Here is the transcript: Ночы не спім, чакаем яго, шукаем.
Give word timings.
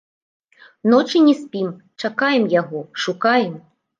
Ночы 0.93 1.19
не 1.25 1.35
спім, 1.41 1.69
чакаем 2.05 2.47
яго, 2.61 2.79
шукаем. 3.07 3.53